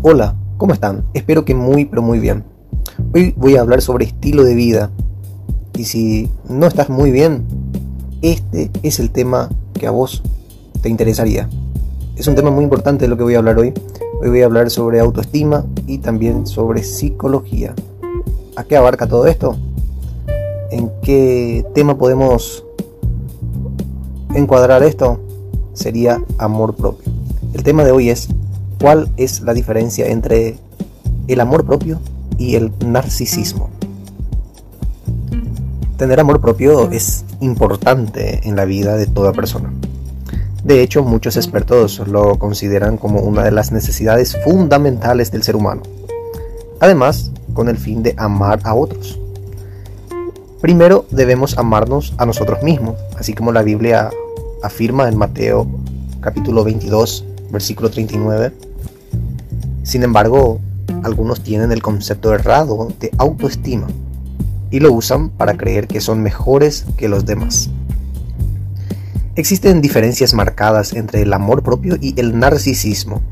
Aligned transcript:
Hola, 0.00 0.36
¿cómo 0.58 0.74
están? 0.74 1.04
Espero 1.12 1.44
que 1.44 1.56
muy 1.56 1.84
pero 1.84 2.02
muy 2.02 2.20
bien. 2.20 2.44
Hoy 3.12 3.34
voy 3.36 3.56
a 3.56 3.62
hablar 3.62 3.82
sobre 3.82 4.04
estilo 4.04 4.44
de 4.44 4.54
vida. 4.54 4.92
Y 5.76 5.86
si 5.86 6.30
no 6.48 6.68
estás 6.68 6.88
muy 6.88 7.10
bien, 7.10 7.44
este 8.22 8.70
es 8.84 9.00
el 9.00 9.10
tema 9.10 9.48
que 9.74 9.88
a 9.88 9.90
vos 9.90 10.22
te 10.82 10.88
interesaría. 10.88 11.50
Es 12.14 12.28
un 12.28 12.36
tema 12.36 12.52
muy 12.52 12.62
importante 12.62 13.06
de 13.06 13.08
lo 13.08 13.16
que 13.16 13.24
voy 13.24 13.34
a 13.34 13.38
hablar 13.38 13.58
hoy. 13.58 13.74
Hoy 14.22 14.28
voy 14.28 14.42
a 14.42 14.44
hablar 14.44 14.70
sobre 14.70 15.00
autoestima 15.00 15.66
y 15.88 15.98
también 15.98 16.46
sobre 16.46 16.84
psicología. 16.84 17.74
¿A 18.54 18.62
qué 18.62 18.76
abarca 18.76 19.08
todo 19.08 19.26
esto? 19.26 19.56
¿En 20.70 20.92
qué 21.02 21.66
tema 21.74 21.98
podemos 21.98 22.64
encuadrar 24.32 24.84
esto? 24.84 25.18
Sería 25.72 26.22
amor 26.38 26.76
propio. 26.76 27.12
El 27.52 27.64
tema 27.64 27.82
de 27.82 27.90
hoy 27.90 28.10
es 28.10 28.28
cuál 28.80 29.10
es 29.16 29.40
la 29.40 29.54
diferencia 29.54 30.06
entre 30.06 30.56
el 31.26 31.40
amor 31.40 31.64
propio 31.64 32.00
y 32.38 32.54
el 32.54 32.72
narcisismo. 32.84 33.70
Tener 35.96 36.20
amor 36.20 36.40
propio 36.40 36.90
es 36.90 37.24
importante 37.40 38.40
en 38.48 38.54
la 38.54 38.64
vida 38.64 38.96
de 38.96 39.06
toda 39.06 39.32
persona. 39.32 39.72
De 40.62 40.82
hecho, 40.82 41.02
muchos 41.02 41.36
expertos 41.36 41.98
lo 42.06 42.38
consideran 42.38 42.98
como 42.98 43.20
una 43.20 43.42
de 43.42 43.50
las 43.50 43.72
necesidades 43.72 44.36
fundamentales 44.44 45.30
del 45.30 45.42
ser 45.42 45.56
humano. 45.56 45.82
Además, 46.80 47.32
con 47.54 47.68
el 47.68 47.76
fin 47.76 48.02
de 48.02 48.14
amar 48.16 48.60
a 48.64 48.74
otros. 48.74 49.18
Primero 50.60 51.06
debemos 51.10 51.58
amarnos 51.58 52.14
a 52.18 52.26
nosotros 52.26 52.62
mismos, 52.62 52.96
así 53.16 53.32
como 53.34 53.52
la 53.52 53.62
Biblia 53.62 54.10
afirma 54.62 55.08
en 55.08 55.16
Mateo 55.16 55.66
capítulo 56.20 56.64
22, 56.64 57.24
versículo 57.50 57.90
39. 57.90 58.52
Sin 59.88 60.02
embargo, 60.02 60.60
algunos 61.02 61.40
tienen 61.40 61.72
el 61.72 61.80
concepto 61.80 62.34
errado 62.34 62.92
de 63.00 63.10
autoestima 63.16 63.86
y 64.70 64.80
lo 64.80 64.92
usan 64.92 65.30
para 65.30 65.56
creer 65.56 65.88
que 65.88 66.02
son 66.02 66.22
mejores 66.22 66.84
que 66.98 67.08
los 67.08 67.24
demás. 67.24 67.70
Existen 69.34 69.80
diferencias 69.80 70.34
marcadas 70.34 70.92
entre 70.92 71.22
el 71.22 71.32
amor 71.32 71.62
propio 71.62 71.96
y 71.98 72.20
el 72.20 72.38
narcisismo, 72.38 73.22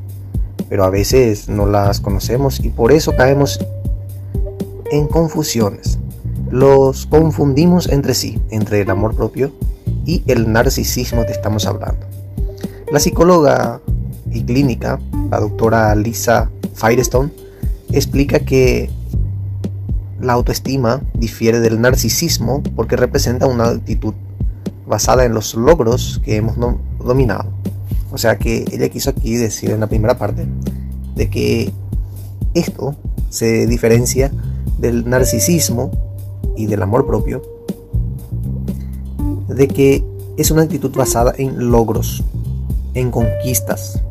pero 0.71 0.85
a 0.85 0.89
veces 0.89 1.51
no 1.51 1.67
las 1.67 2.01
conocemos 2.01 2.59
y 2.65 2.71
por 2.71 2.91
eso 2.91 3.15
caemos 3.15 3.61
en 4.91 5.09
confusiones. 5.09 5.99
Los 6.51 7.05
confundimos 7.05 7.87
entre 7.87 8.15
sí, 8.15 8.41
entre 8.49 8.81
el 8.81 8.89
amor 8.89 9.15
propio 9.15 9.53
y 10.07 10.23
el 10.27 10.51
narcisismo 10.51 11.27
que 11.27 11.33
estamos 11.33 11.67
hablando. 11.67 12.07
La 12.91 12.99
psicóloga 12.99 13.83
y 14.37 14.45
clínica, 14.45 15.01
la 15.31 15.41
doctora 15.41 15.95
Lisa 15.95 16.51
Firestone, 16.75 17.31
explica 17.91 18.41
que 18.41 18.91
la 20.21 20.35
autoestima 20.35 21.03
difiere 21.15 21.61
del 21.61 21.81
narcisismo 21.81 22.63
porque 22.75 22.97
representa 22.97 23.47
una 23.47 23.69
actitud 23.69 24.15
basada 24.87 25.25
en 25.25 25.35
los 25.35 25.55
logros 25.55 26.21
que 26.25 26.37
hemos 26.37 26.57
dominado. 27.05 27.51
O 28.13 28.19
sea 28.19 28.39
que 28.39 28.65
ella 28.71 28.89
quiso 28.89 29.11
aquí 29.11 29.37
decir 29.37 29.71
en 29.71 29.81
la 29.81 29.89
primera 29.89 30.17
parte 30.17 30.47
de 31.15 31.29
que 31.29 31.73
esto 32.55 32.95
se 33.29 33.67
diferencia 33.67 34.31
del 34.79 35.09
narcisismo 35.09 35.91
y 36.57 36.67
del 36.67 36.83
amor 36.83 37.07
propio, 37.07 37.43
de 39.49 39.69
que 39.69 40.05
es 40.37 40.51
una 40.51 40.63
actitud 40.63 40.95
basada 40.95 41.35
en 41.37 41.71
logros, 41.71 42.23
en 42.95 43.11
conquistas. 43.11 44.03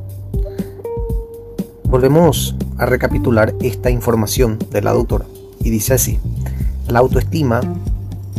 Volvemos 1.96 2.58
a 2.78 2.86
recapitular 2.86 3.56
esta 3.62 3.90
información 3.90 4.60
de 4.70 4.82
la 4.82 4.92
doctora 4.92 5.24
y 5.62 5.70
dice 5.70 5.94
así, 5.94 6.20
la 6.90 7.00
autoestima 7.00 7.62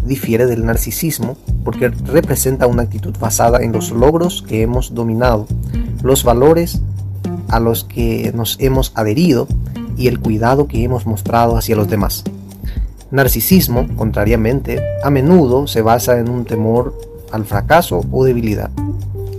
difiere 0.05 0.45
del 0.45 0.67
narcisismo 0.67 1.39
porque 1.65 1.89
representa 1.89 2.67
una 2.67 2.83
actitud 2.83 3.17
basada 3.19 3.63
en 3.63 3.73
los 3.73 3.93
logros 3.93 4.45
que 4.47 4.61
hemos 4.61 4.93
dominado, 4.93 5.47
los 6.03 6.23
valores 6.23 6.83
a 7.49 7.59
los 7.59 7.85
que 7.85 8.31
nos 8.35 8.59
hemos 8.61 8.93
adherido 8.95 9.49
y 9.97 10.09
el 10.09 10.21
cuidado 10.21 10.69
que 10.69 10.85
hemos 10.85 11.07
mostrado 11.07 11.57
hacia 11.57 11.77
los 11.77 11.89
demás. 11.89 12.25
Narcisismo, 13.11 13.89
contrariamente, 13.97 14.83
a 15.03 15.09
menudo 15.09 15.67
se 15.67 15.81
basa 15.81 16.19
en 16.19 16.29
un 16.29 16.45
temor 16.45 16.95
al 17.33 17.47
fracaso 17.47 18.05
o 18.13 18.23
debilidad, 18.23 18.71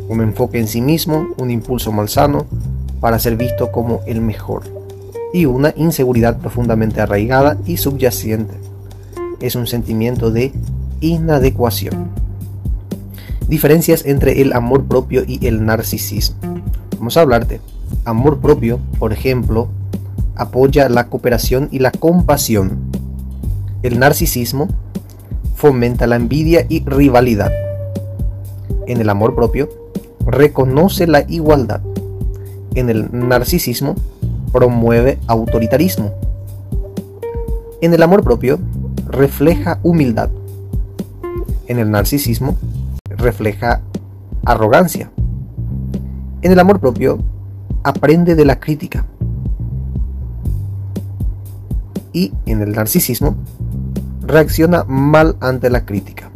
un 0.09 0.22
enfoque 0.22 0.59
en 0.59 0.68
sí 0.68 0.81
mismo, 0.81 1.28
un 1.38 1.52
impulso 1.52 1.91
malsano 1.91 2.47
para 3.00 3.19
ser 3.19 3.35
visto 3.35 3.72
como 3.72 4.02
el 4.06 4.22
mejor, 4.22 4.63
y 5.34 5.46
una 5.46 5.74
inseguridad 5.75 6.38
profundamente 6.38 7.02
arraigada 7.02 7.58
y 7.66 7.78
subyacente. 7.78 8.53
Es 9.40 9.56
un 9.56 9.68
sentimiento 9.68 10.31
de 10.31 10.52
inadecuación. 11.02 12.09
Diferencias 13.47 14.06
entre 14.06 14.41
el 14.41 14.53
amor 14.53 14.85
propio 14.85 15.24
y 15.25 15.46
el 15.46 15.66
narcisismo. 15.66 16.38
Vamos 16.97 17.16
a 17.18 17.22
hablarte. 17.22 17.62
Amor 18.03 18.40
propio, 18.40 18.80
por 19.00 19.14
ejemplo, 19.14 19.69
apoya 20.35 20.90
la 20.90 21.08
cooperación 21.08 21.69
y 21.72 21.79
la 21.79 21.91
compasión. 21.91 22.79
El 23.84 24.00
narcisismo 24.00 24.68
fomenta 25.56 26.08
la 26.08 26.16
envidia 26.16 26.66
y 26.68 26.84
rivalidad. 26.84 27.52
En 28.85 29.00
el 29.02 29.09
amor 29.09 29.35
propio, 29.35 29.69
reconoce 30.25 31.08
la 31.08 31.24
igualdad. 31.28 31.81
En 32.78 32.92
el 32.92 33.10
narcisismo, 33.12 33.96
promueve 34.54 35.18
autoritarismo. 35.26 36.14
En 37.82 37.92
el 37.92 38.04
amor 38.04 38.24
propio, 38.24 38.60
refleja 39.08 39.80
humildad. 39.82 40.30
En 41.66 41.80
el 41.80 41.90
narcisismo, 41.90 42.56
refleja 43.10 43.82
arrogancia. 44.46 45.10
En 46.44 46.52
el 46.52 46.60
amor 46.60 46.80
propio, 46.80 47.18
aprende 47.82 48.36
de 48.36 48.46
la 48.46 48.60
crítica. 48.60 49.08
Y 52.14 52.32
en 52.46 52.62
el 52.62 52.74
narcisismo, 52.74 53.38
reacciona 54.22 54.84
mal 54.84 55.36
ante 55.40 55.72
la 55.72 55.84
crítica. 55.84 56.30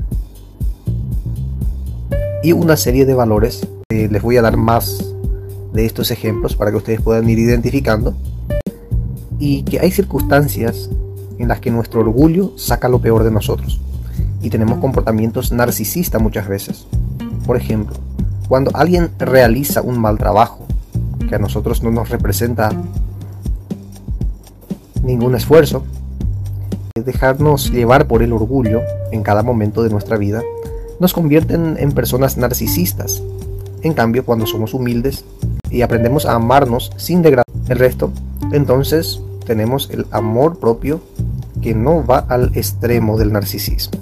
Y 2.42 2.54
una 2.54 2.78
serie 2.78 3.06
de 3.06 3.14
valores, 3.14 3.68
eh, 3.90 4.10
les 4.12 4.24
voy 4.24 4.38
a 4.38 4.42
dar 4.42 4.58
más 4.58 5.12
de 5.74 5.86
estos 5.86 6.12
ejemplos 6.12 6.56
para 6.56 6.72
que 6.72 6.78
ustedes 6.78 7.02
puedan 7.02 7.30
ir 7.30 7.40
identificando. 7.40 8.16
Y 9.40 9.64
que 9.64 9.80
hay 9.80 9.92
circunstancias 9.92 10.90
en 11.40 11.48
las 11.48 11.60
que 11.60 11.72
nuestro 11.72 12.02
orgullo 12.02 12.54
saca 12.58 12.90
lo 12.90 13.00
peor 13.00 13.24
de 13.24 13.32
nosotros. 13.32 13.80
Y 14.42 14.50
tenemos 14.50 14.80
comportamientos 14.80 15.52
narcisistas 15.52 16.22
muchas 16.22 16.48
veces. 16.48 16.86
Por 17.46 17.58
ejemplo, 17.58 17.96
cuando 18.48 18.72
alguien 18.74 19.10
realiza 19.18 19.82
un 19.82 20.00
mal 20.00 20.18
trabajo 20.18 20.66
que 21.28 21.36
a 21.36 21.40
nosotros 21.40 21.82
no 21.82 21.92
nos 21.92 22.10
representa 22.10 22.72
ningún 25.04 25.36
esfuerzo, 25.36 25.84
dejarnos 26.94 27.72
llevar 27.72 28.08
por 28.08 28.22
el 28.22 28.34
orgullo 28.34 28.82
en 29.12 29.24
cada 29.24 29.42
momento 29.42 29.84
de 29.84 29.90
nuestra 29.90 30.18
vida 30.18 30.42
nos 31.00 31.14
convierten 31.14 31.78
en 31.80 31.94
personas 31.94 32.38
narcisistas. 32.38 33.24
En 33.82 33.94
cambio, 33.94 34.24
cuando 34.24 34.46
somos 34.46 34.74
humildes 34.74 35.26
y 35.72 35.82
aprendemos 35.82 36.26
a 36.26 36.36
amarnos 36.36 36.92
sin 36.98 37.22
degradar 37.22 37.46
el 37.70 37.80
resto, 37.80 38.12
entonces 38.52 39.22
tenemos 39.46 39.90
el 39.90 40.06
amor 40.12 40.60
propio 40.60 41.02
que 41.62 41.74
no 41.74 42.06
va 42.06 42.20
al 42.20 42.52
extremo 42.56 43.18
del 43.18 43.32
narcisismo. 43.32 44.00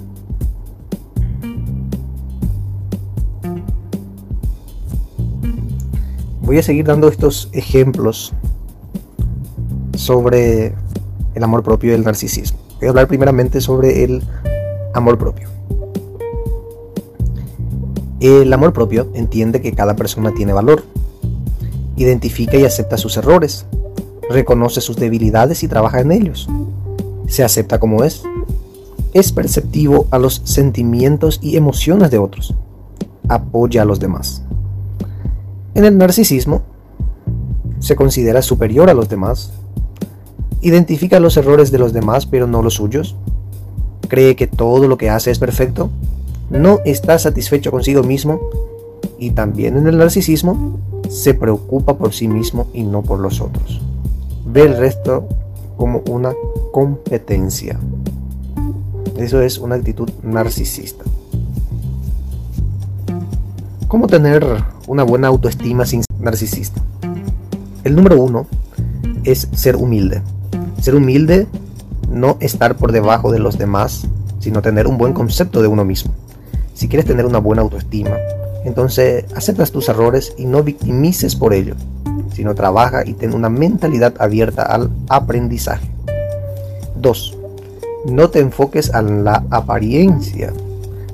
Voy 6.42 6.58
a 6.58 6.62
seguir 6.64 6.84
dando 6.84 7.06
estos 7.06 7.48
ejemplos 7.52 8.32
sobre 9.94 10.74
el 11.34 11.44
amor 11.44 11.62
propio 11.62 11.92
y 11.92 11.94
el 11.94 12.02
narcisismo. 12.02 12.58
Voy 12.78 12.86
a 12.86 12.90
hablar 12.90 13.06
primeramente 13.06 13.60
sobre 13.60 14.02
el 14.02 14.22
amor 14.94 15.16
propio. 15.16 15.48
El 18.18 18.52
amor 18.52 18.72
propio 18.72 19.08
entiende 19.14 19.62
que 19.62 19.72
cada 19.72 19.94
persona 19.94 20.32
tiene 20.34 20.52
valor 20.52 20.82
identifica 22.02 22.56
y 22.56 22.64
acepta 22.64 22.96
sus 22.96 23.16
errores, 23.16 23.66
reconoce 24.28 24.80
sus 24.80 24.96
debilidades 24.96 25.62
y 25.62 25.68
trabaja 25.68 26.00
en 26.00 26.12
ellos. 26.12 26.48
Se 27.26 27.44
acepta 27.44 27.78
como 27.78 28.04
es. 28.04 28.22
Es 29.12 29.32
perceptivo 29.32 30.06
a 30.10 30.18
los 30.18 30.42
sentimientos 30.44 31.40
y 31.42 31.56
emociones 31.56 32.10
de 32.10 32.18
otros. 32.18 32.54
Apoya 33.28 33.82
a 33.82 33.84
los 33.84 34.00
demás. 34.00 34.42
En 35.74 35.84
el 35.84 35.98
narcisismo, 35.98 36.62
se 37.80 37.96
considera 37.96 38.42
superior 38.42 38.88
a 38.90 38.94
los 38.94 39.08
demás. 39.08 39.52
Identifica 40.60 41.20
los 41.20 41.36
errores 41.36 41.70
de 41.70 41.78
los 41.78 41.92
demás 41.92 42.26
pero 42.26 42.46
no 42.46 42.62
los 42.62 42.74
suyos. 42.74 43.16
Cree 44.08 44.36
que 44.36 44.46
todo 44.46 44.88
lo 44.88 44.96
que 44.96 45.10
hace 45.10 45.30
es 45.30 45.38
perfecto. 45.38 45.90
No 46.50 46.80
está 46.84 47.18
satisfecho 47.18 47.70
consigo 47.70 48.02
mismo. 48.02 48.40
Y 49.20 49.32
también 49.32 49.76
en 49.76 49.86
el 49.86 49.98
narcisismo 49.98 50.80
se 51.10 51.34
preocupa 51.34 51.98
por 51.98 52.14
sí 52.14 52.26
mismo 52.26 52.68
y 52.72 52.82
no 52.82 53.02
por 53.02 53.20
los 53.20 53.42
otros. 53.42 53.82
Ve 54.46 54.62
el 54.62 54.78
resto 54.78 55.28
como 55.76 56.02
una 56.08 56.32
competencia. 56.72 57.78
Eso 59.18 59.42
es 59.42 59.58
una 59.58 59.74
actitud 59.74 60.08
narcisista. 60.22 61.04
¿Cómo 63.88 64.06
tener 64.06 64.46
una 64.86 65.02
buena 65.02 65.28
autoestima 65.28 65.84
sin 65.84 66.02
narcisista? 66.18 66.80
El 67.84 67.94
número 67.94 68.22
uno 68.22 68.46
es 69.24 69.48
ser 69.52 69.76
humilde. 69.76 70.22
Ser 70.80 70.94
humilde, 70.94 71.46
no 72.10 72.38
estar 72.40 72.76
por 72.76 72.90
debajo 72.90 73.30
de 73.30 73.38
los 73.38 73.58
demás, 73.58 74.06
sino 74.38 74.62
tener 74.62 74.86
un 74.86 74.96
buen 74.96 75.12
concepto 75.12 75.60
de 75.60 75.68
uno 75.68 75.84
mismo. 75.84 76.14
Si 76.72 76.88
quieres 76.88 77.04
tener 77.04 77.26
una 77.26 77.38
buena 77.38 77.60
autoestima, 77.60 78.16
entonces 78.64 79.24
aceptas 79.34 79.72
tus 79.72 79.88
errores 79.88 80.34
y 80.36 80.44
no 80.44 80.62
victimices 80.62 81.36
por 81.36 81.54
ello, 81.54 81.74
sino 82.32 82.54
trabaja 82.54 83.06
y 83.06 83.14
ten 83.14 83.34
una 83.34 83.48
mentalidad 83.48 84.14
abierta 84.18 84.62
al 84.62 84.90
aprendizaje. 85.08 85.90
2. 86.96 87.38
No 88.06 88.30
te 88.30 88.40
enfoques 88.40 88.92
en 88.94 89.24
la 89.24 89.44
apariencia. 89.50 90.52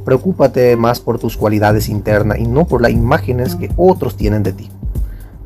Preocúpate 0.04 0.76
más 0.76 1.00
por 1.00 1.19
tus 1.19 1.37
cualidades 1.37 1.88
internas 1.88 2.38
y 2.38 2.46
no 2.46 2.66
por 2.66 2.81
las 2.81 2.93
imágenes 2.93 3.56
que 3.56 3.70
otros 3.76 4.16
tienen 4.16 4.43
de 4.43 4.52
ti. 4.52 4.70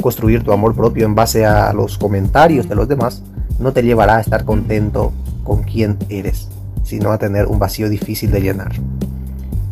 Construir 0.02 0.42
tu 0.42 0.52
amor 0.52 0.74
propio 0.74 1.06
en 1.06 1.14
base 1.14 1.44
a 1.46 1.72
los 1.72 1.98
comentarios 1.98 2.68
de 2.68 2.74
los 2.74 2.88
demás 2.88 3.22
no 3.58 3.72
te 3.72 3.82
llevará 3.82 4.16
a 4.16 4.20
estar 4.20 4.44
contento 4.44 5.12
con 5.44 5.62
quien 5.62 5.98
eres, 6.08 6.48
sino 6.82 7.12
a 7.12 7.18
tener 7.18 7.46
un 7.46 7.58
vacío 7.58 7.88
difícil 7.88 8.30
de 8.30 8.40
llenar. 8.40 8.72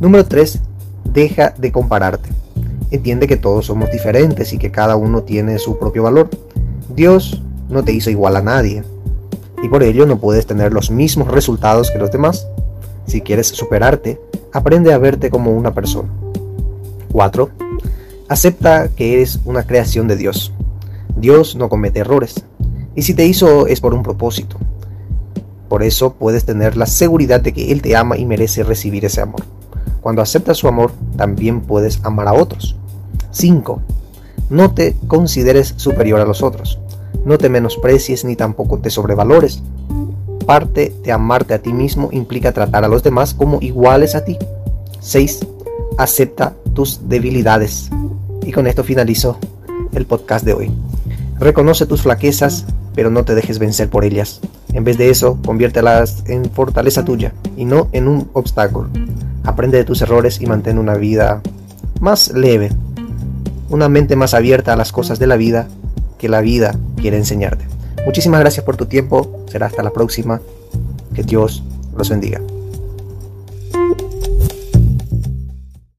Número 0.01 0.25
3. 0.25 0.61
Deja 1.13 1.55
de 1.57 1.73
compararte. 1.73 2.29
Entiende 2.91 3.27
que 3.27 3.37
todos 3.37 3.67
somos 3.67 3.91
diferentes 3.91 4.53
y 4.53 4.59
que 4.59 4.71
cada 4.71 4.97
uno 4.97 5.23
tiene 5.23 5.59
su 5.59 5.79
propio 5.79 6.05
valor. 6.05 6.31
Dios 6.95 7.43
no 7.69 7.85
te 7.85 7.93
hizo 7.93 8.11
igual 8.11 8.37
a 8.37 8.43
nadie 8.43 8.83
y 9.63 9.69
por 9.69 9.83
ello 9.83 10.07
no 10.07 10.19
puedes 10.19 10.47
tener 10.47 10.73
los 10.73 10.91
mismos 10.91 11.29
resultados 11.29 11.91
que 11.91 11.99
los 11.99 12.11
demás. 12.11 12.47
Si 13.07 13.21
quieres 13.21 13.49
superarte, 13.49 14.21
aprende 14.53 14.93
a 14.93 14.99
verte 14.99 15.31
como 15.31 15.53
una 15.53 15.75
persona. 15.75 16.09
4. 17.13 17.51
Acepta 18.29 18.89
que 18.89 19.15
eres 19.15 19.41
una 19.45 19.65
creación 19.65 20.09
de 20.09 20.17
Dios. 20.17 20.53
Dios 21.17 21.57
no 21.57 21.69
comete 21.69 22.01
errores. 22.01 22.45
Y 22.95 23.03
si 23.03 23.15
te 23.15 23.27
hizo 23.27 23.67
es 23.67 23.81
por 23.81 23.95
un 23.95 24.03
propósito. 24.03 24.57
Por 25.69 25.83
eso 25.83 26.15
puedes 26.15 26.45
tener 26.45 26.77
la 26.77 26.87
seguridad 26.87 27.41
de 27.41 27.53
que 27.53 27.73
Él 27.73 27.83
te 27.83 27.97
ama 27.97 28.17
y 28.17 28.25
merece 28.25 28.63
recibir 28.63 29.05
ese 29.05 29.21
amor. 29.21 29.43
Cuando 30.01 30.23
aceptas 30.23 30.57
su 30.57 30.69
amor, 30.69 30.93
también 31.17 31.61
puedes 31.61 32.05
amar 32.05 32.29
a 32.29 32.35
otros. 32.35 32.77
5. 33.31 33.81
No 34.51 34.73
te 34.73 34.95
consideres 35.07 35.75
superior 35.77 36.21
a 36.21 36.25
los 36.25 36.43
otros. 36.43 36.79
No 37.25 37.39
te 37.39 37.49
menosprecies 37.49 38.25
ni 38.25 38.37
tampoco 38.37 38.79
te 38.79 38.91
sobrevalores. 38.91 39.63
Parte 40.47 40.95
de 41.03 41.13
amarte 41.13 41.55
a 41.55 41.59
ti 41.59 41.73
mismo 41.73 42.09
implica 42.13 42.53
tratar 42.53 42.85
a 42.85 42.89
los 42.89 43.03
demás 43.03 43.35
como 43.35 43.59
iguales 43.61 44.15
a 44.15 44.25
ti. 44.25 44.39
6. 45.01 45.41
Acepta 45.99 46.55
tus 46.75 47.09
debilidades. 47.09 47.91
Y 48.47 48.53
con 48.53 48.67
esto 48.67 48.85
finalizo 48.85 49.39
el 49.93 50.07
podcast 50.07 50.45
de 50.45 50.55
hoy. 50.55 50.73
Reconoce 51.39 51.87
tus 51.87 52.03
flaquezas, 52.03 52.65
pero 52.95 53.11
no 53.11 53.25
te 53.25 53.35
dejes 53.35 53.59
vencer 53.59 53.91
por 53.91 54.05
ellas. 54.05 54.41
En 54.73 54.85
vez 54.85 54.99
de 54.99 55.11
eso, 55.11 55.39
conviértelas 55.45 56.25
en 56.27 56.45
fortaleza 56.47 57.05
tuya 57.05 57.33
y 57.57 57.65
no 57.65 57.89
en 57.93 58.09
un 58.09 58.29
obstáculo. 58.33 58.89
Aprende 59.49 59.79
de 59.79 59.85
tus 59.85 60.03
errores 60.03 60.43
y 60.43 60.47
mantén 60.47 60.79
una 60.79 60.95
vida 60.95 61.41
más 62.01 62.33
leve, 62.33 62.71
una 63.71 63.89
mente 63.89 64.15
más 64.15 64.35
abierta 64.35 64.75
a 64.75 64.77
las 64.77 64.93
cosas 64.93 65.19
de 65.19 65.27
la 65.27 65.37
vida 65.37 65.69
que 66.19 66.29
la 66.29 66.43
vida 66.43 66.77
quiere 66.97 67.17
enseñarte. 67.17 67.65
Muchísimas 68.05 68.41
gracias 68.41 68.65
por 68.67 68.77
tu 68.77 68.85
tiempo. 68.85 69.45
Será 69.51 69.67
hasta 69.67 69.83
la 69.83 69.91
próxima. 69.91 70.43
Que 71.15 71.23
Dios 71.23 71.65
los 71.97 72.11
bendiga. 72.11 72.43